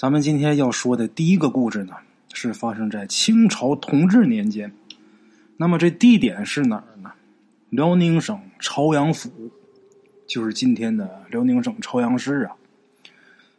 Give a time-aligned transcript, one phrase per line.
[0.00, 1.92] 咱们今天要说的第一个故事呢，
[2.32, 4.72] 是发生在清朝同治年间。
[5.58, 7.10] 那么这地点是哪儿呢？
[7.68, 9.30] 辽宁省朝阳府，
[10.26, 12.56] 就是今天的辽宁省朝阳市啊。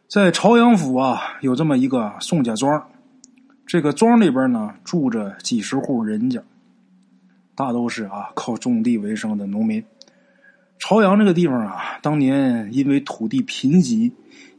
[0.08, 2.90] 在朝阳府啊，有这么一个宋家庄，
[3.64, 6.42] 这个庄里边呢，住着几十户人家，
[7.54, 9.84] 大都是啊靠种地为生的农民。
[10.82, 14.10] 朝阳这个地方啊，当年因为土地贫瘠。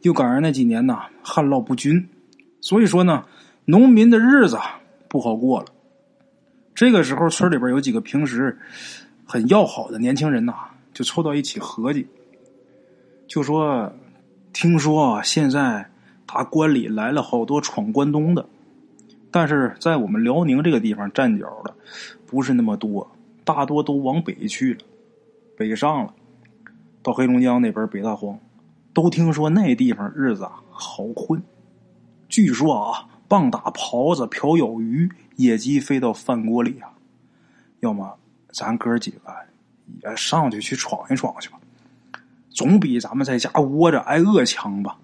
[0.04, 2.09] 又赶上那几年呐，旱涝不均，
[2.59, 3.23] 所以说呢，
[3.64, 4.59] 农民的日子
[5.08, 5.67] 不好过了。
[6.76, 8.58] 这个时候，村里边有几个平时
[9.23, 10.54] 很要好的年轻人呐，
[10.94, 12.05] 就凑到一起合计，
[13.28, 13.94] 就说
[14.52, 15.90] ：“听说现在
[16.26, 18.45] 打关里来了好多闯关东的，
[19.31, 21.73] 但是在我们辽宁这个地方站脚的
[22.28, 23.09] 不是那么多，
[23.45, 24.80] 大多都往北去了，
[25.58, 26.14] 北上了，
[27.02, 28.40] 到黑龙江那边北大荒。”
[28.94, 31.42] 都听说那地方日子好混，
[32.30, 36.94] 据说啊，棒打狍子、瓢舀鱼、野鸡飞到饭锅里啊。
[37.80, 38.20] 要么
[38.52, 39.20] 咱哥几个
[40.04, 41.60] 也上去去闯一闯去吧，
[42.52, 45.00] 总比咱们在家窝着挨饿强吧。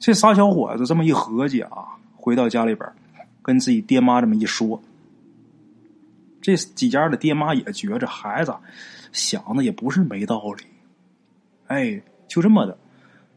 [0.00, 2.90] 这仨小伙子这么一合计啊，回到家里边，
[3.40, 4.82] 跟自己爹妈这么一说，
[6.42, 8.54] 这几家的爹妈也觉着孩子
[9.12, 10.64] 想的也不是没道理，
[11.68, 12.02] 哎。
[12.28, 12.78] 就这么的，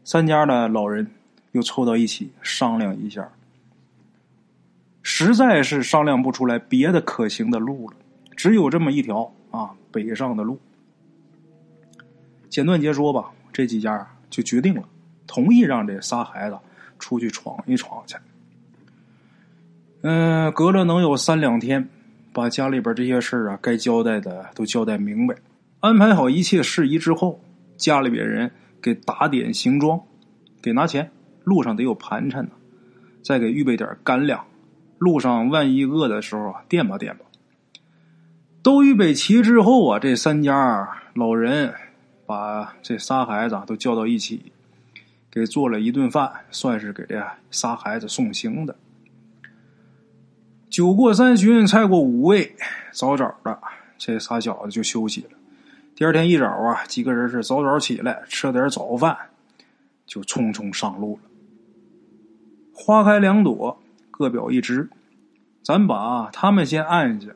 [0.04, 1.06] 三家的老人
[1.52, 3.30] 又凑到一起商量一下，
[5.02, 7.96] 实在是商量不出来别的可行的路了，
[8.34, 10.58] 只有这么一条啊，北上的路。
[12.48, 14.84] 简短截说吧，这几家就决定了，
[15.26, 16.58] 同意让这仨孩子
[16.98, 18.16] 出去闯一闯去。
[20.00, 21.86] 嗯，隔了能有三两天，
[22.36, 25.34] 把家里边这些事啊该交代的都交代明白，
[25.80, 27.40] 安排好一切事宜之后，
[27.78, 28.50] 家里边人。
[28.82, 30.00] 给打点行装，
[30.62, 31.10] 给拿钱，
[31.42, 32.50] 路上得有盘缠呢。
[33.20, 34.44] 再给预备点干粮，
[34.98, 37.24] 路上万一饿的时候啊，垫吧垫吧。
[38.62, 41.74] 都预备齐之后啊，这三家老人
[42.26, 44.52] 把这仨孩子都叫到一起，
[45.32, 47.20] 给做了一顿饭，算是给这
[47.50, 48.76] 仨孩子送行的。
[50.76, 52.54] 酒过三巡，菜过五味，
[52.92, 53.58] 早早的，
[53.96, 55.30] 这仨小子就休息了。
[55.94, 59.16] 第二天一早啊，几个人是早早起来，吃了点早饭，
[60.04, 61.30] 就匆匆上路了。
[62.74, 64.86] 花开两朵，各表一枝。
[65.62, 67.28] 咱把他们先按下。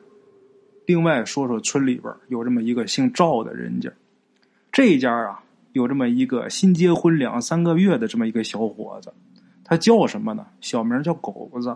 [0.85, 3.91] 另外说说村里边有这么一个姓赵的人家，
[4.71, 5.41] 这家啊
[5.71, 9.11] 有这么一个新结婚两三个月的这么一个小伙子，
[9.63, 10.45] 他叫什么呢？
[10.61, 11.75] 小名叫狗子。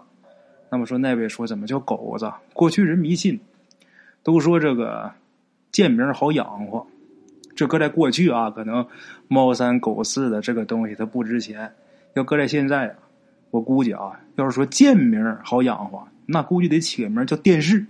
[0.76, 2.30] 那么说那位说怎么叫狗子？
[2.52, 3.40] 过去人迷信，
[4.22, 5.10] 都说这个。
[5.72, 6.88] 贱名好养活，
[7.54, 8.88] 这搁在过去啊，可能
[9.28, 11.70] 猫三狗四的这个东西它不值钱。
[12.14, 12.96] 要搁在现在啊，
[13.52, 17.86] 我估计啊，要是说贱名好养活，那估计得起个名叫电视，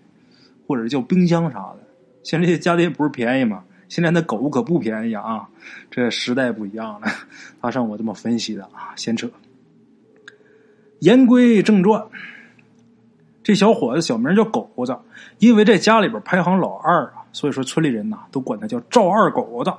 [0.66, 1.78] 或者叫冰箱啥的。
[2.24, 3.64] 现在这家电不是便宜吗？
[3.88, 5.48] 现在那狗可不便宜啊，
[5.92, 7.08] 这时代不一样了。
[7.62, 9.30] 他让我这么分析的啊，闲扯。
[11.02, 12.04] 言归正传，
[13.46, 14.98] 这小伙子小名叫狗子，
[15.38, 17.22] 因为在家里边排行老二啊。
[17.32, 19.72] 所以说，村里人呐都管他叫赵二狗子。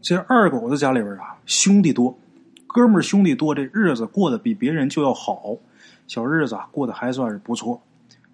[0.00, 2.18] 这二狗子家里边啊，兄弟多，
[2.66, 5.54] 哥们兄弟多，这日子过得比别人就要好，
[6.06, 7.78] 小日子过得还算是不错，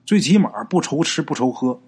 [0.04, 1.80] 最起码不愁吃不愁喝。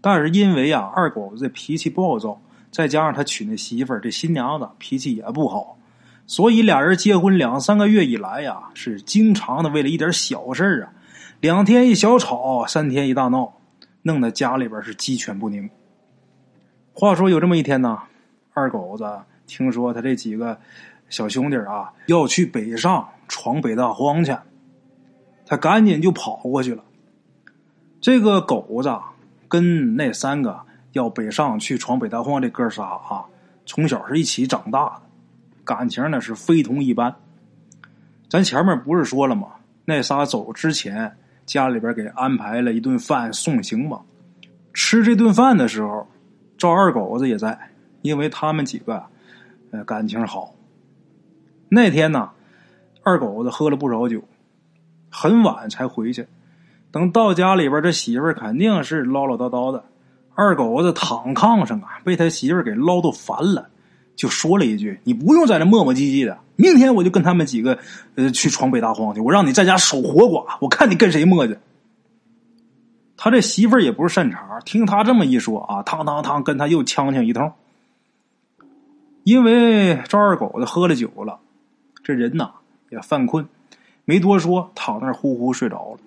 [0.00, 5.76] 但是因为啊，二狗子这脾气暴躁，再加上他娶那媳妇儿，这新娘子脾气也不好，
[6.28, 10.92] 所以俩人结婚两三个月以来呀，是经常的为了一点小事啊，
[11.40, 13.52] 两天一小吵，三天一大闹。
[14.02, 15.68] 弄得家里边是鸡犬不宁。
[16.92, 18.04] 话说有这么一天呢，
[18.54, 19.04] 二狗子
[19.48, 20.60] 听说他这几个
[21.08, 24.32] 小兄弟啊要去北上闯北大荒去，
[25.44, 26.84] 他赶紧就跑过去了。
[28.00, 28.96] 这个狗子
[29.48, 30.60] 跟那三个
[30.92, 33.24] 要北上去闯北大荒这哥仨啊，
[33.66, 35.02] 从小是一起长大的，
[35.64, 37.16] 感情呢是非同一般。
[38.30, 39.48] 咱前面不是说了吗？
[39.84, 41.16] 那仨走之前。
[41.46, 44.02] 家里边给安排了一顿饭送行嘛，
[44.74, 46.06] 吃这顿饭的时候，
[46.58, 47.56] 赵二狗子也在，
[48.02, 49.02] 因为他们几个
[49.70, 50.52] 呃感情好。
[51.68, 52.30] 那天呢，
[53.02, 54.22] 二狗子喝了不少酒，
[55.10, 56.26] 很晚才回去。
[56.90, 59.84] 等到家里边，这媳妇儿肯定是唠唠叨叨的。
[60.34, 63.70] 二狗子躺炕上啊，被他媳妇儿给唠叨烦了。
[64.16, 67.78] 就说了一句：“你不用在这磨磨唧唧的，明天我就跟他们几个
[68.14, 69.20] 呃去闯北大荒去。
[69.20, 71.56] 我让你在家守活寡，我看你跟谁磨去。”
[73.18, 77.52] 他这媳妇儿也不是善茬，听他这么一说啊，汤汤汤跟他又呛呛一通。
[79.24, 81.38] 因为赵二狗子喝了酒了，
[82.04, 82.50] 这人呐
[82.90, 83.46] 也犯困，
[84.04, 85.98] 没多说，躺那儿呼呼睡着了。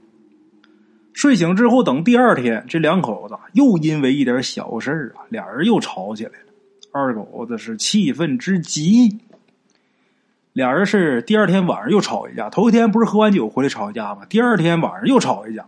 [1.13, 6.48] 睡醒之后，等第二天，这两口子又因为一点小事啊，俩人又吵起来了。
[6.91, 9.19] 二狗子是气愤之极，
[10.53, 12.49] 俩人是第二天晚上又吵一架。
[12.49, 14.25] 头一天不是喝完酒回来吵一架吗？
[14.25, 15.67] 第二天晚上又吵一架。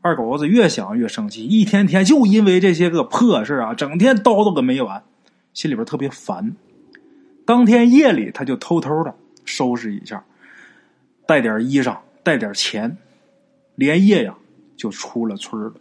[0.00, 5.04] 二狗子越想越生气，一天天就因为这些个破事啊，整天叨叨个没完，
[5.54, 6.56] 心里边特别烦。
[7.46, 9.14] 当天夜里，他就偷偷的
[9.44, 10.24] 收拾一下，
[11.24, 12.96] 带点衣裳，带点钱，
[13.76, 14.34] 连夜呀
[14.76, 15.72] 就出了村了。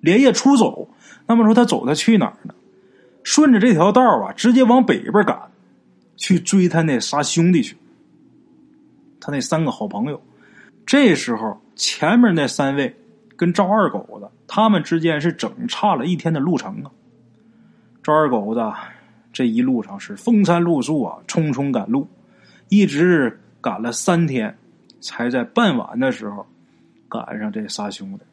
[0.00, 0.88] 连夜出走，
[1.26, 2.54] 那么说他走他去哪儿呢？
[3.22, 5.50] 顺着这条道啊，直接往北边赶，
[6.16, 7.76] 去追他那仨兄弟去。
[9.20, 10.22] 他那三个好朋友，
[10.86, 12.96] 这时候前面那三位。
[13.36, 16.92] 跟赵二狗子他们之间是整差了一天的路程啊！
[18.02, 18.60] 赵二狗子
[19.32, 22.06] 这一路上是风餐露宿啊，匆匆赶路，
[22.68, 24.58] 一直赶了三天，
[25.00, 26.46] 才在傍晚的时候
[27.08, 28.24] 赶上这仨兄弟。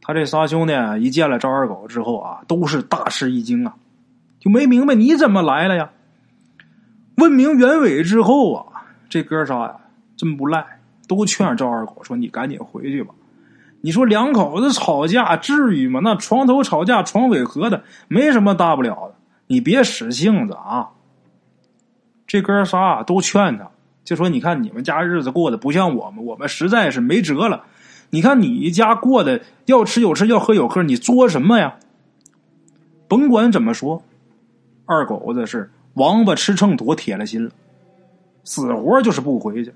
[0.00, 3.76] 他这仨兄弟一见了赵二狗之后啊，都是大吃一惊啊，
[4.46, 5.90] 就没明白你怎么来了呀？
[7.16, 9.74] 问明原委之后啊，这哥仨呀
[10.16, 10.64] 真不赖，
[11.08, 13.12] 都劝赵二狗说：“你赶紧回去吧。”
[13.82, 15.98] 你说两口子吵架至于吗？
[16.04, 19.16] 那床头吵架床尾和的，没什么大不了的。
[19.48, 20.90] 你别使性子啊！
[22.28, 23.68] 这哥仨都劝他，
[24.04, 27.64] 就说：“你看你们家日子过得不像我们，我们实在是没辙了。
[28.10, 31.78] 你看你家过得要吃有吃，要喝有喝，你作什么呀？”
[33.08, 34.04] 甭管怎么说，
[34.86, 37.50] 二狗子是王八吃秤砣，铁了心了，
[38.44, 39.74] 死活就是不回去。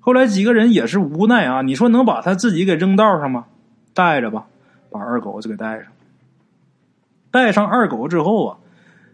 [0.00, 1.62] 后来几个人也是无奈啊！
[1.62, 3.46] 你说能把他自己给扔道上吗？
[3.92, 4.46] 带着吧，
[4.90, 5.92] 把二狗子给带上。
[7.30, 8.58] 带上二狗之后啊，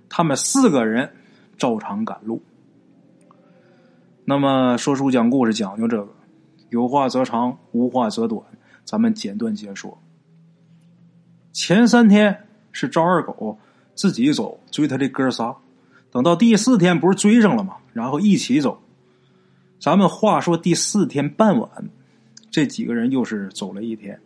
[0.08, 1.10] 他们四个人
[1.56, 2.42] 照常赶路。
[4.24, 6.12] 那么说书讲故事讲究这个，
[6.70, 8.42] 有话则长，无话则短，
[8.84, 9.98] 咱们简短解说。
[11.52, 13.58] 前三天是赵二狗
[13.94, 15.54] 自己走追他这哥仨，
[16.10, 17.76] 等到第四天不是追上了吗？
[17.92, 18.80] 然后一起走。
[19.80, 21.68] 咱们话说第四天傍晚，
[22.50, 24.18] 这几个人又是走了一天，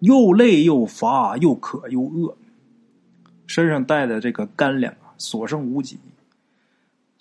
[0.00, 2.36] 又累又乏，又渴又饿，
[3.46, 5.98] 身上带的这个干粮啊，所剩无几。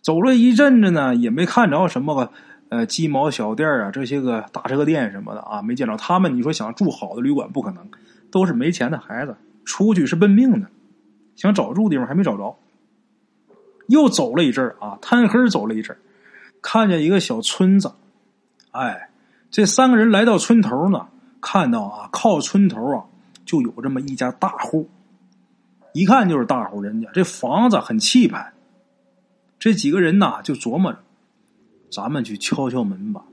[0.02, 2.32] 走了一阵子呢，也没看着什么个
[2.70, 6.36] 呃鸡毛小店啊，这些个大车店什么的啊，没见着他们。
[6.36, 7.88] 你说想住好的旅馆不可能，
[8.32, 10.68] 都是没钱的孩子，出去是奔命的，
[11.36, 12.58] 想找住地方还没找着。
[13.88, 15.96] 又走了一阵啊，贪黑走了一阵
[16.62, 17.92] 看见一个小村子，
[18.72, 19.10] 哎，
[19.52, 21.08] 这三个人来到村头呢，
[21.42, 23.04] 看到啊，靠村头啊，
[23.46, 24.90] 就有这么一家大户，
[25.94, 28.54] 一看就是大户人家，这房子很气派。
[29.60, 31.00] 这几个人呐，就琢磨着，
[31.92, 33.24] 咱们去敲敲门吧，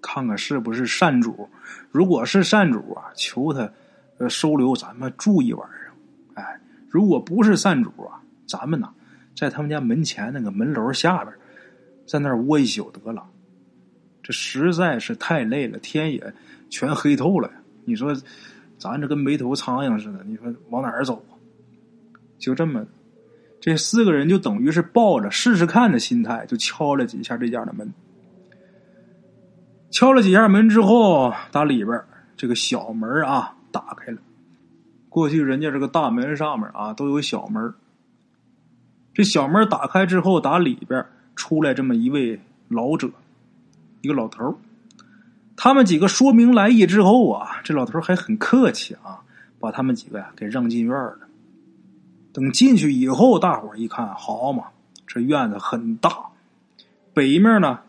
[0.00, 1.48] 看看是不是善主。
[1.90, 3.70] 如果是善主啊，求他
[4.16, 5.79] 呃收留咱们住一晚上。
[6.90, 8.90] 如果不是善主啊，咱们呐，
[9.34, 11.34] 在他们家门前那个门楼下边。
[12.06, 13.24] 在那儿窝一宿得了，
[14.20, 16.34] 这实在是太累了，天也
[16.68, 17.48] 全黑透了！
[17.84, 18.12] 你说，
[18.78, 21.38] 咱这跟没头苍蝇似的，你说往哪儿走啊？
[22.36, 22.84] 就这么，
[23.60, 27.94] 这四个人就等于是抱着试试看的心态，就敲了几下这家的门。
[29.92, 32.02] 敲了几下门之后，打里边
[32.36, 34.18] 这个小门啊打开了。
[35.10, 37.74] 过去人家这个大门上面啊都有小门，
[39.12, 41.04] 这小门打开之后，打里边。
[41.36, 42.38] 出来这么一位
[42.68, 43.08] 老者，
[44.02, 44.58] 一个老头
[45.56, 49.22] 他们几个说明来意之后啊，这老头还很客气啊，
[49.58, 51.20] 把他们几个呀给让进院了。
[52.34, 54.64] 等进去以后，大伙一看，好嘛，
[55.06, 56.14] 这院子很大，
[57.14, 57.80] 北面呢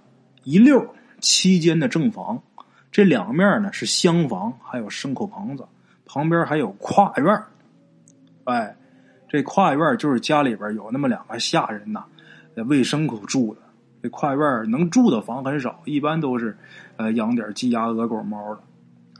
[0.45, 2.41] 一溜七间的正房，
[2.89, 5.65] 这两面呢是厢房，还有牲口棚子，
[6.13, 7.41] 旁边还有跨院
[8.43, 8.75] 哎，
[9.29, 12.03] 这跨院就是家里边有那么两个下人呐。
[12.67, 13.61] 喂牲口住的，
[14.03, 16.57] 这跨院能住的房很少，一般都是
[16.97, 18.61] 呃养点鸡鸭鹅狗猫的，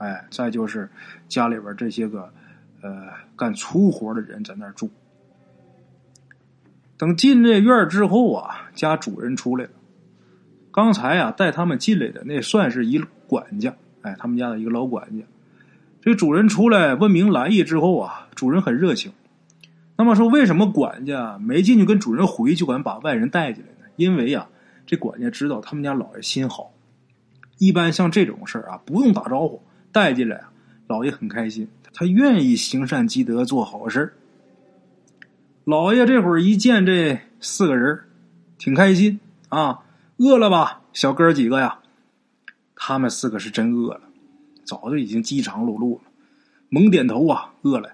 [0.00, 0.90] 哎，再就是
[1.28, 2.30] 家里边这些个
[2.82, 4.90] 呃干粗活的人在那儿住。
[6.98, 9.70] 等进这院之后啊，家主人出来了。
[10.70, 15.24] 刚才啊带他们进来的那算是一管家，哎，他们家的一个老管家。
[16.02, 19.12] 这主人出来问明来意之后啊，主人很热情。
[19.96, 23.90] 那么说，为什么管家没进去跟主人回就敢把外人带进来呢？
[23.94, 24.48] 因为呀，
[24.84, 26.72] 这管家知道他们家老爷心好，
[27.58, 30.50] 一般像这种事啊，不用打招呼带进来啊，
[30.88, 34.12] 老爷很开心，他愿意行善积德做好事
[35.62, 38.00] 老爷这会儿一见这四个人，
[38.58, 39.84] 挺开心啊，
[40.16, 40.80] 饿了吧？
[40.92, 41.78] 小哥几个呀，
[42.74, 44.00] 他们四个是真饿了，
[44.72, 46.04] 早就已经饥肠辘辘了，
[46.70, 47.90] 猛点头啊，饿了。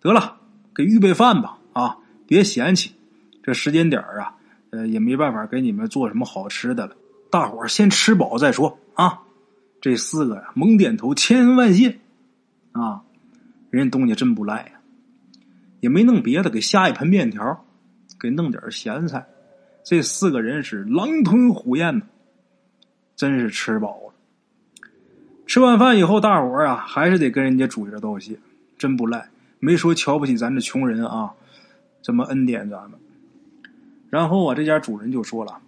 [0.00, 0.38] 得了，
[0.74, 2.94] 给预备饭吧，啊，别嫌弃，
[3.42, 4.34] 这时间点啊，
[4.70, 6.96] 呃，也没办法给你们做什么好吃的了。
[7.30, 9.20] 大伙儿先吃饱再说啊。
[9.82, 11.98] 这四个呀，猛点头，千恩万谢
[12.72, 13.02] 啊。
[13.68, 14.80] 人家东家真不赖呀，
[15.80, 17.62] 也没弄别的，给下一盆面条，
[18.18, 19.26] 给弄点咸菜。
[19.84, 22.06] 这四个人是狼吞虎咽的，
[23.14, 24.03] 真是吃饱。
[25.54, 28.36] 吃完饭以后，大伙儿啊还是得跟人家主人道谢，
[28.76, 29.30] 真不赖，
[29.60, 31.32] 没说瞧不起咱这穷人啊，
[32.02, 32.98] 这么恩典咱们。
[34.10, 35.60] 然后啊，这家主人就说了：“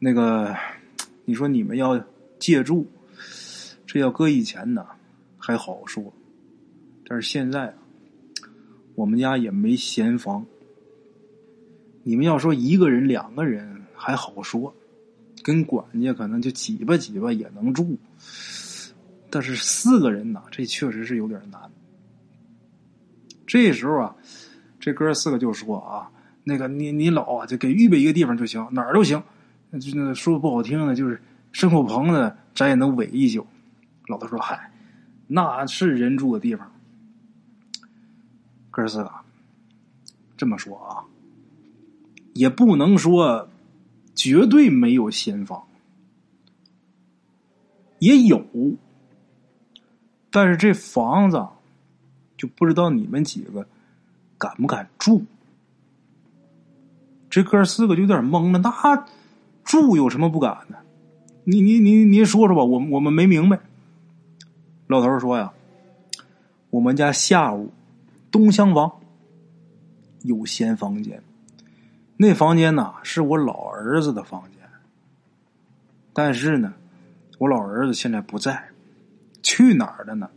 [0.00, 0.52] 那个，
[1.24, 2.04] 你说你们要
[2.40, 2.84] 借住，
[3.86, 4.84] 这要搁以前呢
[5.38, 6.12] 还好说，
[7.06, 7.74] 但是现在啊，
[8.96, 10.44] 我们家也没闲房。”
[12.02, 14.74] 你们要说一个人、两个人还好说，
[15.44, 17.96] 跟管家可能就挤吧挤吧也能住，
[19.32, 21.58] 但是四个人呐，这确实是有点难。
[23.46, 24.14] 这时候啊，
[24.78, 26.10] 这哥四个就说啊
[26.44, 29.22] ：“那个你你老啊，就给预备一个地方就行，哪儿都行。
[29.80, 31.18] 就那说不好听的，就是
[31.50, 33.46] 牲口棚子，咱也能围一宿。”
[34.06, 34.70] 老头说：“嗨，
[35.28, 36.70] 那是人住的地方。”
[38.70, 39.10] 哥四个
[40.36, 41.04] 这么说啊。
[42.34, 43.48] 也不能说
[44.14, 45.62] 绝对没有闲房，
[47.98, 48.42] 也有，
[50.32, 51.46] 但是这房子
[52.36, 53.68] 就不知道你们几个
[54.38, 55.24] 敢不敢住。
[57.30, 59.06] 这哥四个就有点懵了，那
[59.62, 60.78] 住有什么不敢的？
[61.44, 63.60] 你你你你说说吧，我我们没明白。
[64.86, 65.52] 老头说呀，
[66.70, 67.70] 我们家下屋
[68.30, 68.90] 东厢房
[70.22, 71.22] 有闲房间。
[72.16, 74.60] 那房间呢，是我老儿子的房间。
[76.12, 76.74] 但是呢，
[77.38, 78.71] 我老儿子现在不在，
[79.42, 80.30] 去哪儿了呢？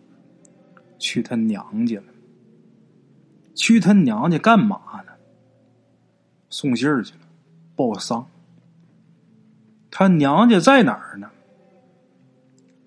[0.98, 2.06] 去他娘家了。
[3.54, 5.14] 去他娘家干嘛呢？
[6.50, 7.22] 送信儿去了，
[7.76, 8.28] 报丧。
[9.92, 11.30] 他娘家在哪儿呢？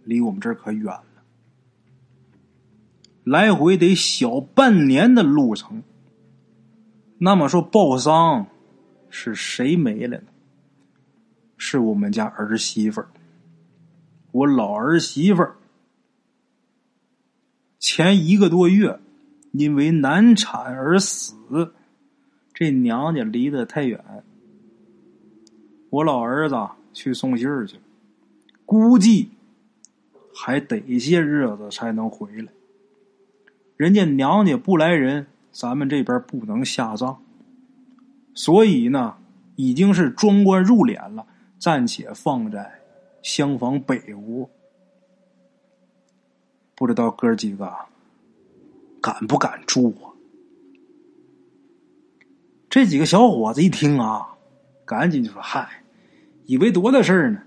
[0.04, 1.04] 离我们这儿可远了，
[3.24, 5.82] 来回得小半年的路程。
[7.18, 8.46] 那么说报丧。
[9.10, 10.26] 是谁没了呢？
[11.56, 13.08] 是我们家儿媳妇儿，
[14.32, 15.56] 我老儿媳妇儿，
[17.78, 18.98] 前一个多月
[19.52, 21.72] 因为难产而死，
[22.52, 24.04] 这娘家离得太远，
[25.90, 26.56] 我老儿子
[26.92, 27.82] 去送信儿去了，
[28.66, 29.30] 估计
[30.34, 32.48] 还得些日子才能回来。
[33.76, 37.22] 人家娘家不来人，咱们这边不能下葬。
[38.34, 39.16] 所以呢，
[39.56, 41.24] 已经是装棺入殓了，
[41.58, 42.80] 暂且放在
[43.22, 44.50] 厢房北屋。
[46.78, 47.68] 不知道哥几个
[49.00, 50.14] 敢不敢住啊？
[52.70, 54.28] 这几个小伙子一听啊，
[54.84, 55.82] 赶紧就说：“嗨，
[56.46, 57.40] 以为多大事儿呢？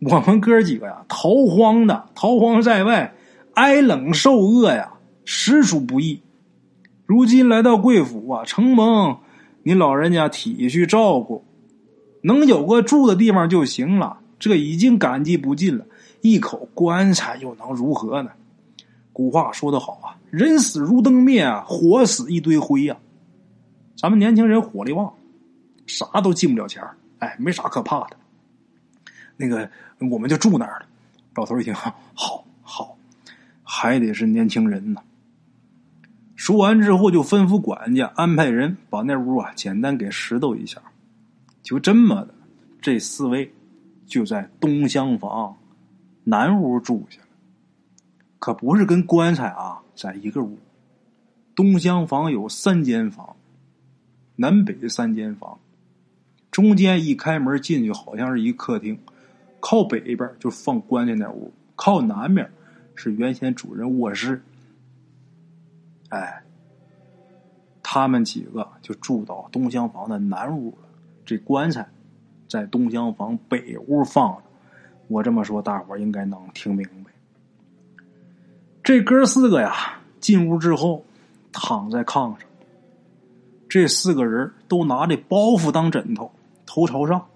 [0.00, 3.14] 我们哥几个呀，逃荒的，逃荒在外，
[3.52, 4.94] 挨冷受饿呀，
[5.26, 6.22] 实属不易。
[7.04, 9.18] 如今来到贵府啊，承蒙。”
[9.64, 11.44] 你老人家体恤照顾，
[12.22, 15.84] 能有个住的地方就行了，这已经感激不尽了。
[16.20, 18.30] 一口棺材又能如何呢？
[19.12, 22.96] 古话说得好啊，人死如灯灭啊，火死一堆灰呀。
[23.96, 25.12] 咱们年轻人火力旺，
[25.86, 26.82] 啥都进不了钱
[27.18, 28.16] 哎，没啥可怕的。
[29.36, 29.68] 那个，
[30.10, 30.86] 我们就住那儿了。
[31.34, 32.96] 老头一听，好好，
[33.64, 35.02] 还得是年轻人呢。
[36.36, 40.80] 说完之后，就吩咐管家安排人把那屋啊简单给拾掇一下。
[41.64, 42.34] 就这么的，
[42.80, 43.52] 这四位
[44.06, 45.56] 就在东厢房
[46.28, 47.28] 南屋住下了。
[48.38, 50.58] 可不是跟棺材啊在一个屋。
[51.54, 53.34] 东厢房有三间房，
[54.36, 55.58] 南北三间房，
[56.50, 58.98] 中间一开门进去好像是一客厅，
[59.58, 62.50] 靠北边就放棺材那屋，靠南面
[62.94, 64.42] 是原先主人卧室。
[66.10, 66.42] 哎，
[67.82, 70.88] 他们几个就住到东厢房的南屋了。
[71.24, 71.88] 这棺材
[72.48, 74.42] 在东厢房北屋放着。
[75.08, 77.10] 我这么说，大伙应该能听明白。
[78.84, 81.04] 这哥四个呀，进屋之后
[81.52, 82.48] 躺在炕上。
[83.68, 86.30] 这四个人都拿这包袱当枕头，
[86.64, 87.26] 头朝上，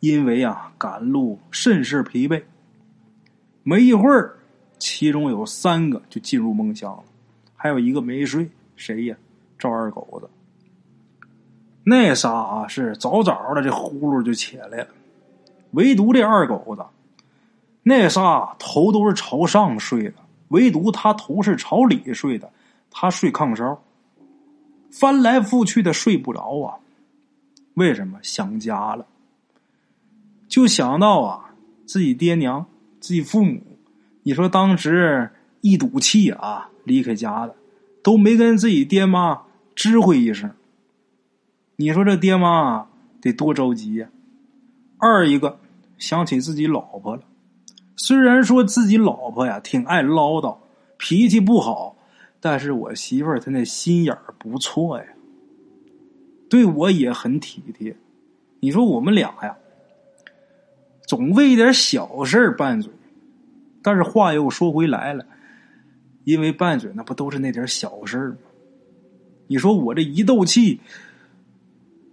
[0.00, 2.42] 因为啊赶路甚是疲惫。
[3.62, 4.36] 没一会儿，
[4.78, 7.04] 其中有三个就进入梦乡了。
[7.56, 9.16] 还有一个没睡，谁呀？
[9.58, 10.28] 赵二狗子。
[11.84, 14.86] 那仨啊是早早的这呼噜就起来了，
[15.74, 16.84] 唯独这二狗子，
[17.82, 20.14] 那仨头都是朝上睡的，
[20.48, 22.50] 唯独他头是朝里睡的。
[22.96, 23.82] 他睡炕梢，
[24.90, 26.78] 翻来覆去的睡不着啊。
[27.74, 28.20] 为什么？
[28.22, 29.04] 想家了，
[30.46, 31.54] 就想到啊，
[31.84, 32.64] 自己爹娘、
[33.00, 33.60] 自己父母。
[34.22, 37.56] 你说当时一赌气啊，离开家的，
[38.00, 39.42] 都没跟自己爹妈
[39.74, 40.52] 知会一声。
[41.74, 42.86] 你说这爹妈
[43.20, 44.08] 得多着急呀！
[44.98, 45.58] 二一个
[45.98, 47.22] 想起自己老婆了，
[47.96, 50.58] 虽然说自己老婆呀挺爱唠叨，
[50.98, 51.96] 脾气不好，
[52.40, 55.04] 但是我媳妇儿她那心眼儿不错呀，
[56.50, 57.96] 对我也很体贴。
[58.60, 59.56] 你说我们俩呀，
[61.06, 62.92] 总为一点小事儿拌嘴，
[63.82, 65.24] 但是话又说回来了，
[66.24, 68.36] 因为拌嘴那不都是那点小事儿吗？
[69.46, 70.80] 你说我这一斗气。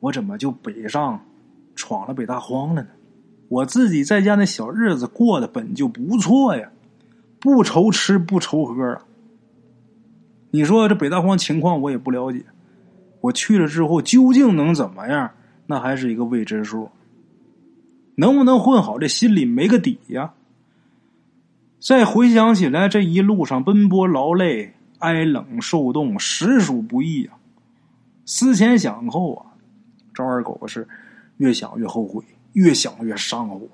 [0.01, 1.23] 我怎么就北上
[1.75, 2.89] 闯了北大荒了呢？
[3.51, 6.71] 我自己在家那小日子过得本就不错呀，
[7.37, 9.01] 不愁吃不愁喝啊。
[10.51, 12.45] 你说这北大荒情况我也不了解，
[13.19, 15.31] 我去了之后究竟能怎么样？
[15.67, 16.91] 那还是一个未知数。
[18.15, 20.31] 能不能混好，这心里没个底呀。
[21.81, 27.37] 再回想起来，这一路上奔波劳累、挨冷受冻，实属不易啊。
[28.25, 29.45] 思前想后啊。
[30.13, 30.87] 赵二狗是
[31.37, 33.67] 越想越后悔，越想越上火，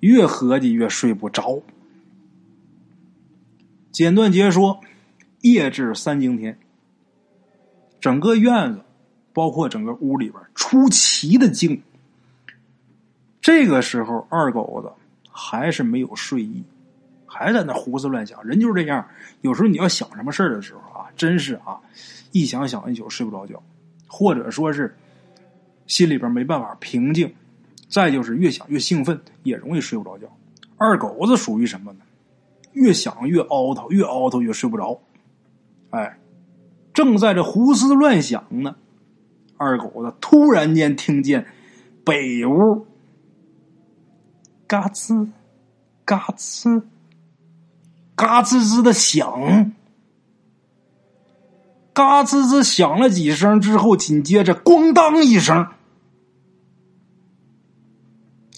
[0.00, 1.62] 越合计越睡不着。
[3.92, 4.80] 简短截说，
[5.40, 6.58] 夜至三更天，
[8.00, 8.80] 整个院子，
[9.32, 11.82] 包括整个屋里边出奇的静。
[13.40, 14.92] 这个时候，二狗子
[15.30, 16.62] 还是没有睡意，
[17.26, 18.44] 还在那胡思乱想。
[18.46, 19.06] 人就是这样，
[19.40, 21.80] 有时候你要想什么事的时候啊，真是啊，
[22.32, 23.62] 一想想一宿睡不着觉，
[24.06, 24.94] 或者说是。
[25.86, 27.32] 心里边没办法平静，
[27.88, 30.26] 再就是越想越兴奋，也容易睡不着觉。
[30.76, 32.00] 二狗子属于什么呢？
[32.72, 35.00] 越想越凹头，越凹头越睡不着。
[35.90, 36.18] 哎，
[36.92, 38.76] 正在这胡思乱想呢，
[39.56, 41.46] 二狗子突然间听见
[42.04, 42.86] 北屋
[44.66, 45.30] 嘎吱
[46.04, 46.82] 嘎吱
[48.14, 49.72] 嘎吱吱的响，
[51.94, 55.66] 嘎吱吱响了几声之后，紧接着咣当一声。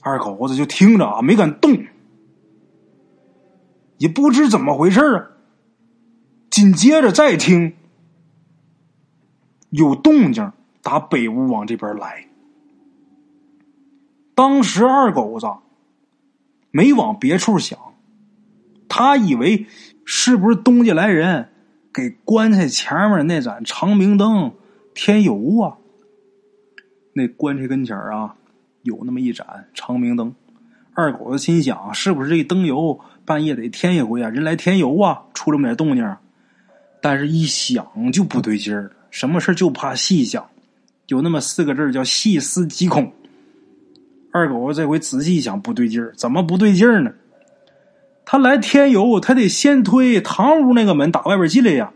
[0.03, 1.85] 二狗子就听着啊，没敢动，
[3.99, 5.27] 也不知怎么回事啊。
[6.49, 7.75] 紧接着再听，
[9.69, 12.27] 有动静打北屋往这边来。
[14.35, 15.47] 当时二狗子
[16.71, 17.79] 没往别处想，
[18.89, 19.67] 他以为
[20.05, 21.51] 是不是东家来人
[21.93, 24.55] 给棺材前面那盏长明灯
[24.95, 25.77] 添油啊？
[27.13, 28.37] 那棺材跟前啊。
[28.83, 30.35] 有那么一盏长明灯，
[30.95, 34.29] 二狗子心想：是不是这灯油半夜得添一回啊？
[34.31, 36.17] 人来添油啊，出这么点动静。
[37.03, 40.47] 但是一想就不对劲儿，什么事就怕细想，
[41.09, 43.13] 有那么四个字叫细思极恐。
[44.33, 47.13] 二狗子这回仔细一想，不对劲儿，怎么不对劲儿呢？
[48.25, 51.93] 他来添油，他得先推堂屋那个门，打外边进来呀。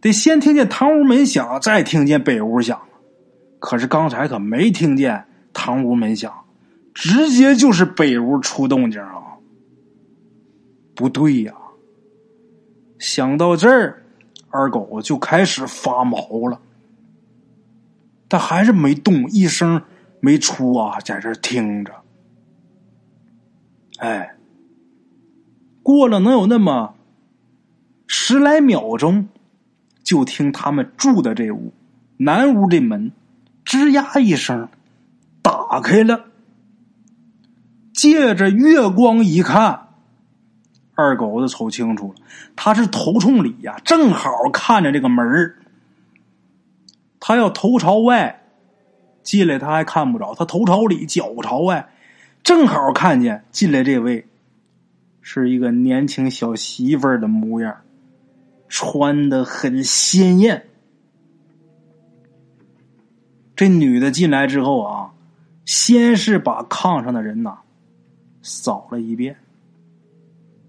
[0.00, 2.82] 得先听见堂屋门响，再听见北屋响。
[3.58, 5.24] 可是刚才可没听见。
[5.54, 6.44] 堂屋门响，
[6.92, 9.38] 直接就是北屋出动静啊！
[10.94, 11.54] 不对呀！
[12.98, 14.02] 想到这儿，
[14.50, 16.18] 二狗就开始发毛
[16.50, 16.60] 了。
[18.28, 19.82] 他还是没动，一声
[20.20, 21.92] 没出啊，在这听着。
[23.98, 24.36] 哎，
[25.82, 26.94] 过了能有那么
[28.06, 29.28] 十来秒钟，
[30.02, 31.72] 就听他们住的这屋
[32.16, 33.12] 南屋的门
[33.64, 34.68] 吱呀一声。
[35.74, 36.26] 打开了，
[37.92, 39.88] 借着月光一看，
[40.94, 42.14] 二狗子瞅清楚了，
[42.54, 45.56] 他是头冲里呀，正好看着这个门
[47.18, 48.44] 他要头朝外
[49.24, 51.88] 进来，他还看不着；他头朝里，脚朝外，
[52.44, 54.28] 正好看见进来这位
[55.22, 57.78] 是一个年轻小媳妇的模样，
[58.68, 60.68] 穿的很鲜艳。
[63.56, 65.10] 这女的进来之后啊。
[65.64, 67.58] 先是把炕上的人呐
[68.42, 69.36] 扫了一遍，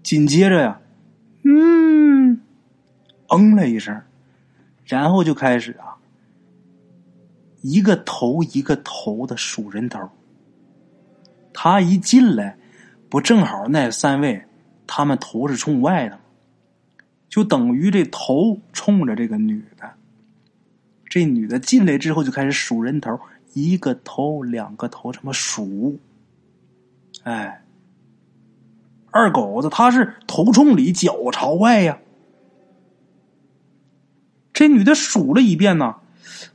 [0.02, 0.80] 紧接着呀，
[1.44, 2.40] 嗯，
[3.28, 4.00] 嗯了一声，
[4.84, 5.96] 然后就开始啊，
[7.60, 10.08] 一个头一个头的数人头。
[11.52, 12.56] 他一进来，
[13.08, 14.42] 不正好那三位，
[14.86, 16.18] 他们头是冲外的，
[17.28, 19.90] 就等于这头冲着这个女的。
[21.08, 23.18] 这女的进来之后，就开始数人头。
[23.52, 25.98] 一个头，两个头，这么数，
[27.22, 27.64] 哎，
[29.10, 31.98] 二狗子他是头冲里脚朝外呀。
[34.52, 35.96] 这女的数了一遍呢，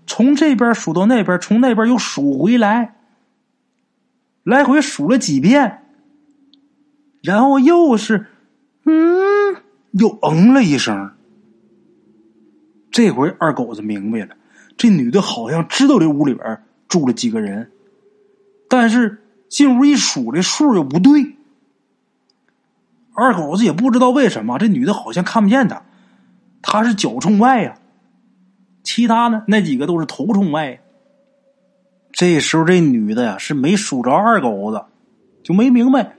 [0.08, 2.95] 从这边数到那边，从那边又数回来，
[4.43, 5.84] 来回数了几遍，
[7.21, 8.25] 然后又是
[8.86, 9.56] 嗯，
[9.91, 11.12] 又嗯了一声。
[12.91, 14.36] 这回二狗子明白了，
[14.75, 17.71] 这女的好像知道这屋里边住了几个人，
[18.69, 19.17] 但是。
[19.51, 21.36] 进屋一数，这数又不对。
[23.13, 25.84] 二狗子也不知道为什么，这女的好像看不见他，
[26.62, 27.75] 他是脚冲外呀。
[28.82, 30.80] 其他呢，那几个都是头冲外。
[32.13, 34.86] 这时候，这女的呀是没数着二狗子，
[35.43, 36.15] 就没明白，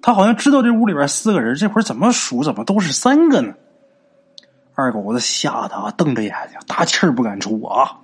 [0.00, 3.52] 他好像知道这屋里边四个人，这会儿怎么数怎么都是三个呢？
[4.76, 7.98] 二狗子吓得啊瞪着眼睛，大气儿不敢出啊。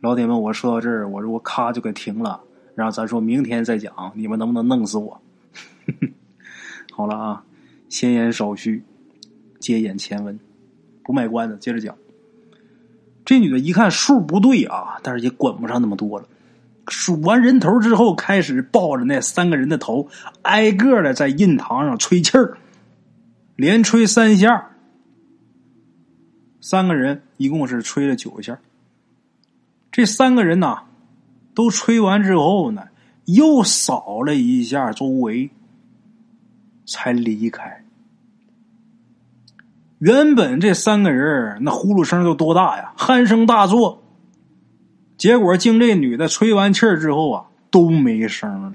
[0.00, 2.40] 老铁们，我说到这儿，我如果咔就给停了。
[2.74, 5.20] 然后咱说明天再讲，你们能不能弄死我？
[6.92, 7.44] 好了啊，
[7.88, 8.84] 闲言少叙，
[9.58, 10.38] 接演前文，
[11.02, 11.96] 不卖关子，接着讲。
[13.24, 16.28] 这女的一看数不对啊，但是也管不上那么多了。
[16.86, 20.08] 数完人头之后，开始抱着那三个人的头，
[20.42, 22.56] 挨个的在印堂上吹气儿，
[23.56, 24.70] 连吹三下。
[26.60, 28.58] 三个人一共是吹了九下。
[29.92, 30.84] 这三个人呐。
[31.54, 32.86] 都吹完之后呢，
[33.24, 35.50] 又扫了一下周围，
[36.86, 37.82] 才离开。
[39.98, 44.04] 原本这三个人那呼噜声都多大呀，鼾声大作。
[45.16, 48.72] 结果经这女的吹完气儿之后啊，都没声了。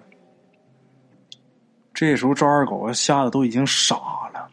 [1.93, 3.95] 这时候赵二狗吓得都已经傻
[4.34, 4.49] 了，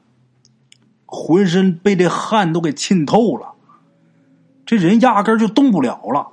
[1.04, 3.54] 浑身被这汗都给浸透了，
[4.64, 6.28] 这人压根就动不了了。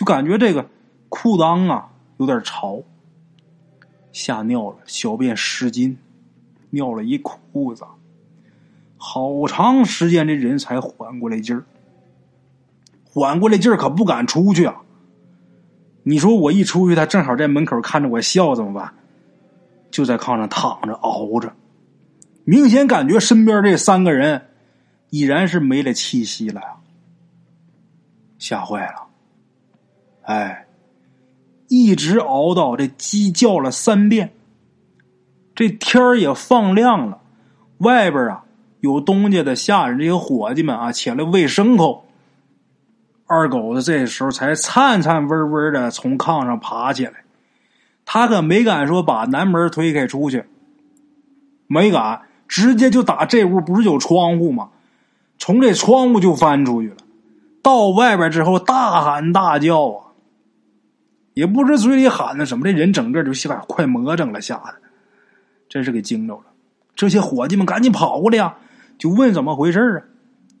[0.00, 0.66] 就感觉这个
[1.10, 2.82] 裤裆啊有点潮，
[4.12, 5.98] 吓尿了，小便失禁，
[6.70, 7.84] 尿了一裤子，
[8.96, 11.66] 好长时间这人才缓过来劲儿。
[13.04, 14.80] 缓过来劲儿可不敢出去啊！
[16.04, 18.94] 你说我一出去，他正好在门口看着我笑，怎么办？
[19.90, 21.52] 就在炕上躺着熬着，
[22.44, 24.46] 明显感觉身边这三个人
[25.10, 26.76] 已然是没了气息了呀，
[28.38, 29.09] 吓坏了。
[30.22, 30.66] 哎，
[31.68, 34.32] 一直熬到这鸡叫了三遍，
[35.54, 37.20] 这天儿也放亮了。
[37.78, 38.44] 外边啊，
[38.80, 42.04] 有东家的下人，这些伙计们啊，起来喂牲口。
[43.26, 47.24] 二狗子这时候才颤颤巍巍的从炕上爬起来，
[48.04, 50.44] 他可没敢说把南门推开出去，
[51.68, 54.70] 没敢，直接就打这屋，不是有窗户吗？
[55.38, 56.96] 从这窗户就翻出去了。
[57.62, 60.09] 到外边之后，大喊大叫啊！
[61.34, 64.74] 也不知嘴里喊的什么，这人整个就吓快魔怔了，吓得
[65.68, 66.44] 真是给惊着了。
[66.94, 68.56] 这些伙计们赶紧跑过来呀，
[68.98, 70.02] 就问怎么回事啊。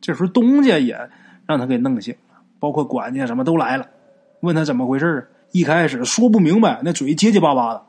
[0.00, 1.10] 这时候东家也
[1.46, 3.86] 让他给弄醒了，包括管家什么都来了，
[4.40, 5.22] 问他怎么回事啊。
[5.52, 7.82] 一开始说不明白，那嘴结结巴巴的。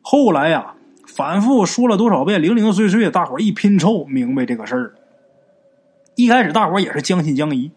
[0.00, 0.74] 后来呀，
[1.06, 4.94] 反复说了多少遍，零零碎碎，大伙一拼凑明白这个事儿。
[6.14, 7.72] 一开始大伙也是将信将疑，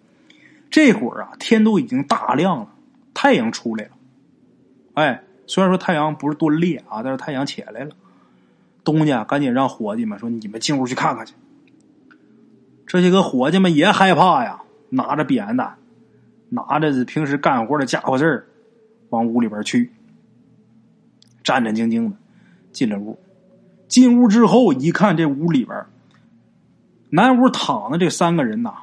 [0.69, 2.67] 这会儿啊，天都已经大亮了。
[3.15, 3.91] 太阳出来了，
[4.93, 7.95] 哎，虽然说太阳不是多烈啊，但是太阳起来了。
[8.83, 11.33] 东家赶紧让伙计们说：“你们进屋去看看去。”
[12.85, 15.75] 这些个伙计们也害怕呀，拿着扁担，
[16.49, 18.45] 拿着平时干活的家伙事儿，
[19.09, 19.91] 往屋里边去。
[21.43, 22.15] 战战兢兢的
[22.71, 23.17] 进了屋。
[23.87, 25.85] 进屋之后一看，这屋里边
[27.09, 28.73] 南屋躺的这三个人呐，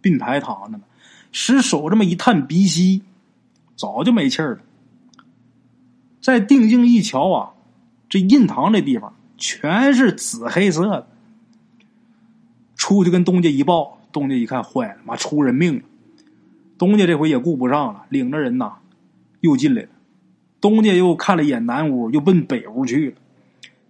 [0.00, 0.84] 并排躺着呢，
[1.32, 3.02] 使手这么一探鼻息。
[3.78, 4.60] 早就没气儿了。
[6.20, 7.54] 再定睛一瞧啊，
[8.08, 11.06] 这印堂这地方全是紫黑色的。
[12.74, 15.82] 出去跟东家一报，东家一看坏了，妈出人命了。
[16.76, 18.78] 东家这回也顾不上了，领着人呐
[19.40, 19.88] 又进来了。
[20.60, 23.16] 东家又看了一眼南屋，又奔北屋去了。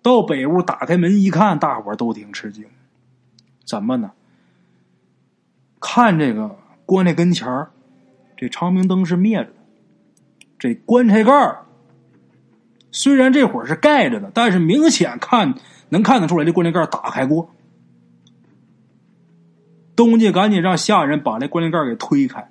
[0.02, 2.66] 到北屋打开门一看，大伙都挺吃惊。
[3.64, 4.12] 怎么呢？
[5.80, 7.70] 看这个棺材跟前儿，
[8.36, 9.52] 这长明灯是灭着。
[10.58, 11.64] 这棺材盖儿
[12.90, 15.54] 虽然这会儿是盖着的，但是明显看
[15.90, 17.50] 能看得出来，这棺材盖打开过。
[19.94, 22.50] 东家赶紧让下人把那棺材盖给推开，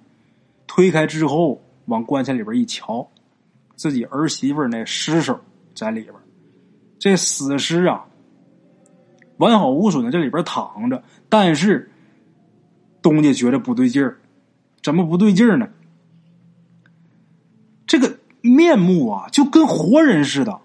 [0.67, 3.09] 推开之后往棺材里边一瞧，
[3.75, 5.39] 自己儿媳妇那尸首
[5.73, 6.13] 在里边。
[6.99, 8.05] 这死尸啊，
[9.37, 11.03] 完好无损的，这里边躺着。
[11.29, 11.89] 但是
[13.01, 14.17] 东家觉得不对劲儿，
[14.83, 15.67] 怎么不对劲儿呢？
[18.41, 20.59] 面目啊，就跟活人似的，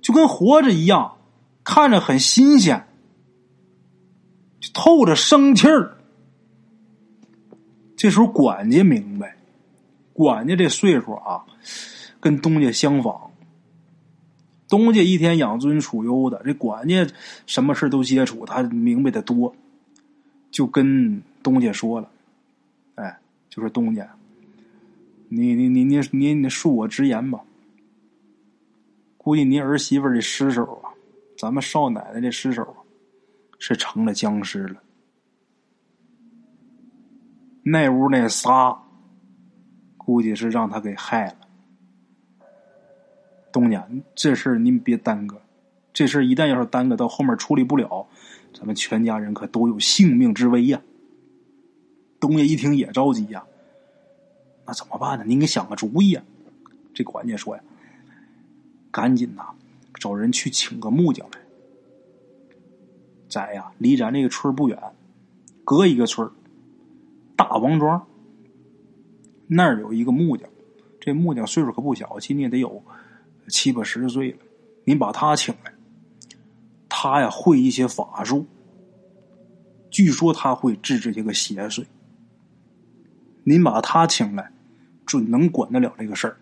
[0.00, 1.16] 就跟活着一样，
[1.64, 2.86] 看着很新鲜，
[4.60, 5.96] 就透着生气儿。
[7.96, 9.36] 这时候管家明白，
[10.12, 11.44] 管家这岁数啊，
[12.20, 13.30] 跟东家相仿。
[14.68, 17.06] 东家一天养尊处优的，这管家
[17.46, 19.54] 什么事都接触，他明白的多，
[20.50, 22.08] 就跟东家说了
[22.96, 23.18] ：“哎，
[23.50, 24.08] 就说东家。”
[25.34, 27.40] 你你你你你你恕我直言吧，
[29.16, 30.92] 估计你儿媳妇的尸首啊，
[31.38, 32.76] 咱们少奶奶的尸首
[33.58, 34.82] 是成了僵尸了。
[37.62, 38.76] 那屋那仨，
[39.96, 41.36] 估计是让他给害了。
[43.50, 45.40] 东家，这事儿您别耽搁，
[45.94, 48.06] 这事儿一旦要是耽搁到后面处理不了，
[48.52, 50.82] 咱们全家人可都有性命之危呀。
[52.20, 53.42] 东家一听也着急呀。
[54.72, 55.24] 怎么办呢？
[55.26, 56.24] 您给想个主意啊！
[56.94, 57.62] 这管家说呀
[58.92, 59.46] ：“赶紧呐，
[59.94, 61.40] 找人去请个木匠来。
[63.28, 64.78] 在呀，离咱这个村不远，
[65.64, 66.30] 隔一个村
[67.34, 68.06] 大王庄
[69.46, 70.48] 那儿有一个木匠。
[71.00, 72.82] 这木匠岁数可不小，今年得有
[73.48, 74.38] 七八十岁了。
[74.84, 75.72] 您把他请来，
[76.88, 78.46] 他呀会一些法术，
[79.90, 81.86] 据说他会治这些个邪祟。
[83.44, 84.52] 您把他请来。”
[85.12, 86.38] 准能管得了这个事儿。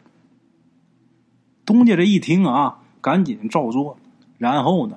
[1.66, 3.98] 东家这一听啊，赶紧照做，
[4.38, 4.96] 然后呢，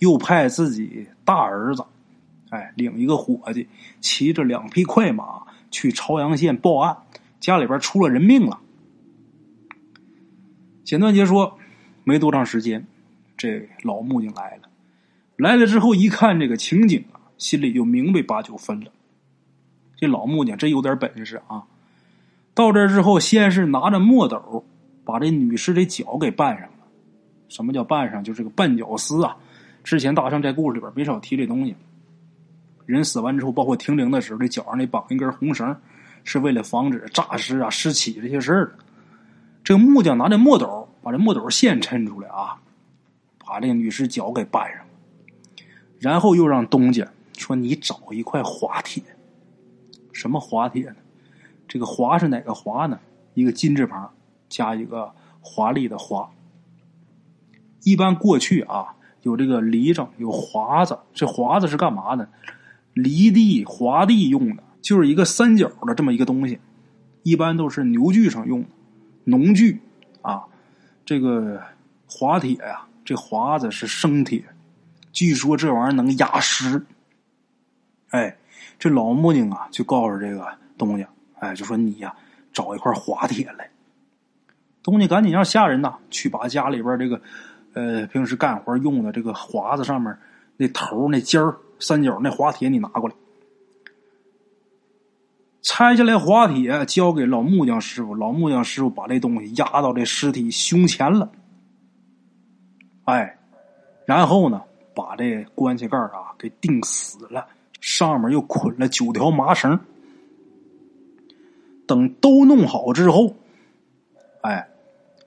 [0.00, 1.82] 又派自己大儿子，
[2.50, 3.66] 哎，领一个伙计，
[4.02, 6.94] 骑着两匹快马去朝阳县报案，
[7.40, 8.60] 家里边出了人命了。
[10.84, 11.58] 简短截说，
[12.04, 12.86] 没多长时间，
[13.38, 14.68] 这老木匠来了，
[15.36, 18.92] 来了之后一看这个情景啊，心里就明白八九分了。
[19.96, 21.64] 这老木匠真有点本事啊。
[22.54, 24.64] 到这之后，先是拿着墨斗
[25.04, 26.86] 把这女尸的脚给绊上了。
[27.48, 28.22] 什么叫绊上？
[28.22, 29.36] 就这个绊脚丝啊。
[29.82, 31.74] 之前大圣在故事里边没少提这东西。
[32.86, 35.76] 人死完之后，包括停灵的时候，这脚上得绑一根红绳，
[36.22, 38.74] 是为了防止诈尸啊、尸起这些事儿。
[39.62, 42.56] 这个木匠拿着墨斗，把这墨斗线抻出来啊，
[43.44, 44.84] 把这个女尸脚给绊上，
[45.98, 49.02] 然后又让东家说：“你找一块滑铁，
[50.12, 50.96] 什么滑铁呢？”
[51.74, 53.00] 这个“华”是哪个“华”呢？
[53.34, 54.14] 一个金字旁
[54.48, 56.30] 加一个华丽的“华”。
[57.82, 61.00] 一般过去啊，有这个犁上，有华子。
[61.12, 62.28] 这华子是干嘛的？
[62.92, 66.60] 犁地、划地用的，就是一个三角的这么一个东西。
[67.24, 68.64] 一般都是牛具上用，
[69.24, 69.80] 农具
[70.22, 70.44] 啊。
[71.04, 71.60] 这个
[72.06, 74.44] 滑铁呀，这华子是生铁，
[75.10, 76.86] 据说这玩意儿能压实。
[78.10, 78.36] 哎，
[78.78, 81.08] 这老木匠啊，就告诉这个东家。
[81.38, 82.14] 哎，就说你呀，
[82.52, 83.70] 找一块滑铁来。
[84.82, 87.20] 东家赶紧让下人呐，去把家里边这个，
[87.72, 90.16] 呃，平时干活用的这个华子上面
[90.56, 93.14] 那头那尖儿三角那滑铁，你拿过来。
[95.62, 98.14] 拆下来滑铁，交给老木匠师傅。
[98.14, 101.32] 老木匠师傅把这东西压到这尸体胸前了。
[103.04, 103.38] 哎，
[104.04, 104.62] 然后呢，
[104.94, 107.46] 把这棺材盖啊给钉死了，
[107.80, 109.80] 上面又捆了九条麻绳。
[111.86, 113.36] 等都弄好之后，
[114.42, 114.68] 哎，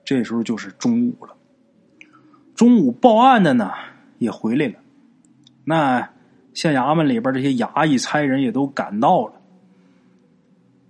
[0.04, 1.34] 这时候就是中午了。
[2.54, 3.72] 中午报案的呢
[4.18, 4.74] 也回来了，
[5.64, 6.10] 那
[6.54, 9.34] 县衙门里边这些衙役差人也都赶到了。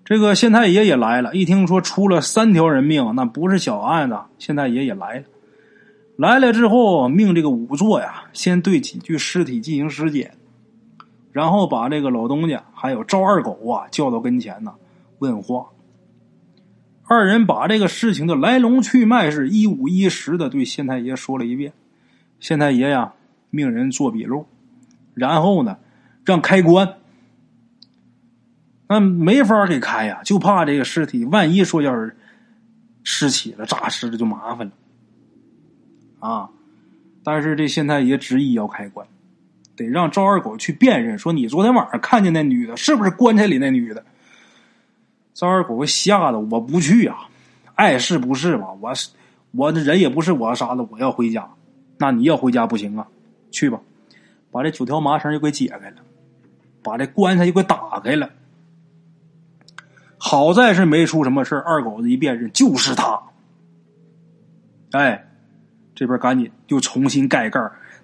[0.04, 5.24] 这个县太爷也来了，一听说出了三条人命，那不是小案子，县太爷也来了。
[6.16, 10.32] 来了之后，命这个仵作呀，先对几具尸体进行尸检，
[11.30, 14.72] 然后把这个老东家还有赵二狗啊叫到跟前呢。
[15.18, 15.68] 问话，
[17.04, 21.72] 二人把这个事情的来龙去脉是一五一十的对县太爷说了一遍。
[22.40, 23.14] 县太爷呀，
[23.50, 24.46] 命人做笔录，
[25.14, 25.78] 然后呢，
[26.24, 26.94] 让开棺。
[28.88, 32.16] 那没法给开呀，就怕这个尸体万一说要是
[33.02, 34.72] 尸起了、诈尸了，就麻烦了。
[36.20, 36.50] 啊！
[37.22, 39.06] 但是这县太爷执意要开棺，
[39.76, 44.04] 得让赵二狗去辨认，说你昨天晚上看见那女的，是不是棺材里那女的？
[45.38, 47.28] 赵二狗吓得我不去啊，
[47.76, 48.72] 爱是不是吧？
[48.80, 49.10] 我是
[49.52, 51.48] 我的人也不是我杀的，我要回家。
[51.96, 53.06] 那你要回家不行啊，
[53.52, 53.80] 去吧，
[54.50, 55.98] 把这九条麻绳又给解开了，
[56.82, 58.28] 把这棺材又给打开了。
[60.16, 63.22] 好在是没出什么事二狗子一辨认就是他，
[64.90, 65.24] 哎，
[65.94, 67.60] 这边赶紧又重新盖盖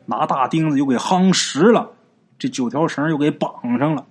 [0.06, 1.90] 拿大钉子又给夯实了，
[2.38, 4.06] 这九条绳又给绑上了。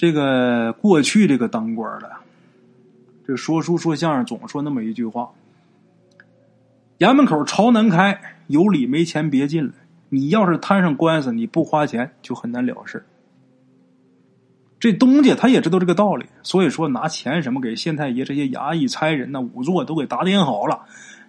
[0.00, 2.10] 这个过去这个当官的，
[3.26, 5.30] 这说书说相声总说那么一句话，
[7.00, 9.74] 衙门口朝南开，有理没钱别进来。
[10.08, 13.04] 你要是摊上官司，你不花钱就很难了事。
[14.78, 20.80] 这东家他也知道这个道理，所以说拿钱什么给县太爷这些衙役、差人呐、仵作都给打点好了。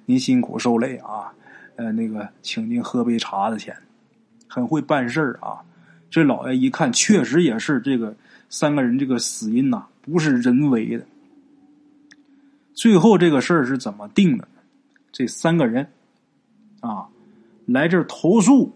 [0.05, 1.33] 您辛苦受累啊，
[1.75, 3.75] 呃，那个请您喝杯茶的钱，
[4.47, 5.59] 很会办事儿啊。
[6.11, 8.15] 这老爷一看，确实也是这个
[8.49, 11.05] 三个人这个死因呐，不是人为的。
[12.73, 14.47] 最后这个事儿是怎么定的？
[15.11, 15.87] 这三个人
[16.81, 17.07] 啊，
[17.65, 18.75] 来这儿投诉，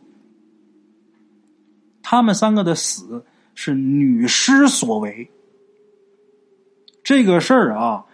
[2.02, 5.30] 他们三个的死是女尸所为。
[7.04, 8.06] 这个事儿啊，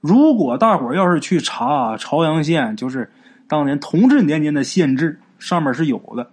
[0.00, 3.10] 如果大伙儿要是去查朝阳县，就是
[3.48, 6.30] 当年同治年间的县志，上面是有的。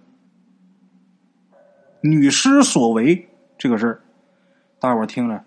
[2.06, 4.00] 女尸所为这个事儿，
[4.78, 5.42] 大伙儿听着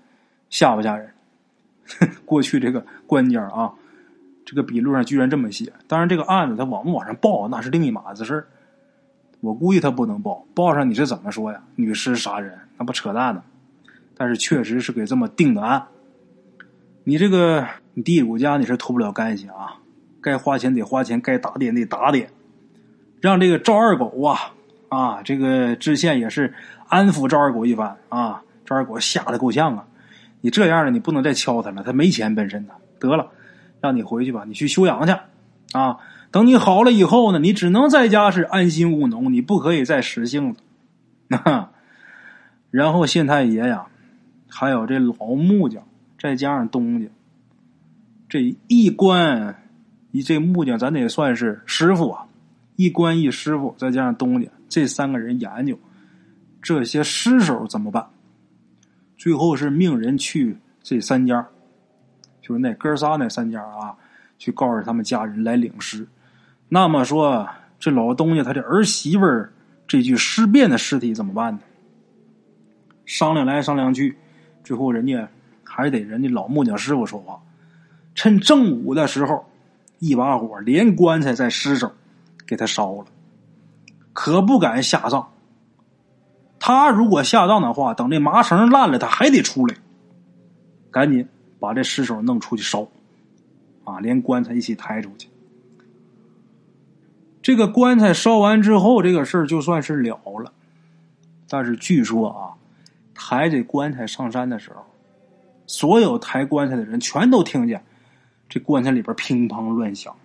[0.50, 1.12] 吓不吓人？
[2.26, 3.74] 过去这个官家啊。
[4.43, 8.48] 这个笔录上居然这么写，当然这个案子他往不往上报那是另一码子事儿。
[9.41, 11.62] 我估计他不能报，报上你是怎么说呀？
[11.76, 13.43] 女尸杀人，那不扯淡呢？
[14.15, 15.88] 但是确实是给这么定的案。
[17.04, 19.80] 你这个你地主家你是脱不了干系啊，
[20.22, 22.32] 该花钱得花钱，该打点得打点，
[23.20, 24.54] 让这个赵二狗啊
[24.89, 26.54] 啊，这个知县也是
[26.88, 28.41] 安抚赵二狗一番啊。
[28.65, 29.86] 赵二狗吓得够呛啊！
[30.41, 33.32] 你这样的你不能再敲他了，他没钱本身呢，得了。
[33.80, 35.13] 让你回去吧，你去休养去，
[35.71, 35.97] 啊，
[36.32, 40.60] 等你好了以后呢，你只能在家是安心务农，你不可以再使性子。
[42.71, 43.86] 然后县太爷呀，
[44.50, 45.84] 还有这老木匠，
[46.19, 47.08] 再加上东家，
[48.28, 49.63] 这一关
[50.12, 52.26] 一这木匠，咱得算是师傅啊，
[52.77, 55.77] 一关一师傅，再加上东家，这三个人研究
[56.61, 58.07] 这些尸首怎么办，
[59.17, 61.45] 最后是命人去这三家。
[62.41, 63.93] 就是那哥仨那三家啊，
[64.37, 66.07] 去告诉他们家人来领尸。
[66.69, 67.45] 那么说，
[67.77, 69.51] 这老东家他这儿媳妇儿
[69.85, 71.59] 这具尸变的尸体怎么办呢？
[73.05, 74.15] 商量来商量去，
[74.63, 75.27] 最后人家
[75.63, 77.41] 还得人家老木匠师傅说话。
[78.15, 79.45] 趁正午的时候，
[79.99, 81.91] 一把火连棺材在尸首
[82.47, 83.05] 给他烧了，
[84.13, 85.29] 可不敢下葬。
[86.57, 89.75] 他如果下葬的话，等这麻绳烂了，他还得出来，
[90.89, 91.27] 赶紧。
[91.60, 92.88] 把这尸首弄出去烧，
[93.83, 95.27] 啊，连棺材一起抬出去。
[97.41, 100.53] 这个棺材烧完之后，这个事儿就算是了了。
[101.49, 102.53] 但是据说啊，
[103.15, 104.86] 抬这棺材上山的时候，
[105.65, 107.83] 所有抬棺材的人全都听见
[108.47, 110.15] 这棺材里边乒乓乱响，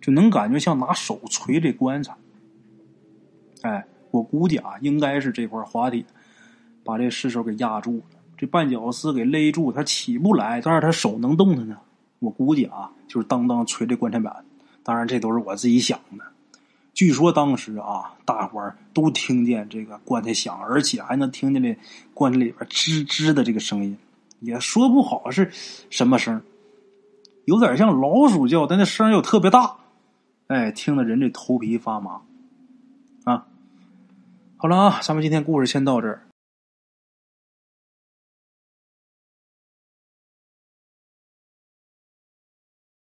[0.00, 2.14] 就能感觉像拿手捶这棺材。
[3.62, 6.04] 哎，我估计啊，应该是这块滑铁
[6.82, 8.02] 把这尸首给压住了。
[8.36, 11.76] 这绊脚丝给勒住，他起不来，但是他手能动弹呢。
[12.20, 14.44] 我估计啊，就是当当捶这棺材板。
[14.82, 16.24] 当然，这都是我自己想的。
[16.94, 21.76] 据说当时啊，大伙儿都听见这个棺材响，而且还能听见这
[22.14, 23.96] 棺材里边吱吱的这个声音，
[24.40, 25.50] 也说不好是
[25.90, 26.42] 什么声，
[27.44, 29.76] 有点像老鼠叫，但那声又特别大，
[30.50, 32.22] 哎，听得人这头皮发麻。
[33.22, 33.46] 啊，
[34.56, 36.26] 好了啊，咱们今天故事先到这儿。